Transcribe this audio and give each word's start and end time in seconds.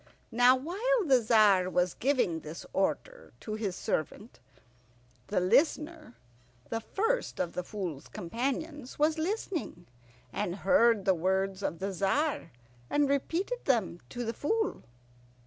Now, 0.31 0.55
while 0.55 1.05
the 1.05 1.21
Tzar 1.21 1.69
was 1.69 1.93
giving 1.93 2.39
this 2.39 2.65
order 2.73 3.33
to 3.41 3.53
his 3.53 3.75
servant, 3.75 4.39
the 5.27 5.39
Listener, 5.39 6.15
the 6.71 6.79
first 6.81 7.39
of 7.39 7.53
the 7.53 7.61
Fool's 7.63 8.07
companions, 8.07 8.97
was 8.97 9.19
listening, 9.19 9.85
and 10.33 10.55
heard 10.65 11.05
the 11.05 11.13
words 11.13 11.61
of 11.61 11.77
the 11.77 11.91
Tzar 11.91 12.49
and 12.89 13.07
repeated 13.09 13.63
them 13.65 13.99
to 14.09 14.25
the 14.25 14.33
Fool. 14.33 14.81